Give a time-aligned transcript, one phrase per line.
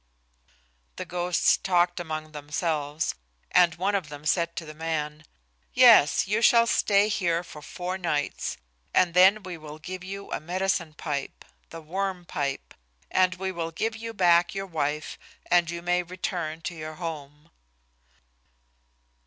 [0.95, 3.13] The ghosts talked among themselves,
[3.51, 5.25] and one of them said to the man,
[5.75, 8.57] "Yes; you shall stay here for four nights,
[8.95, 12.73] and then we will give you a medicine pipe the Worm Pipe
[13.11, 15.19] and we will give you back your wife
[15.51, 17.51] and you may return to your home."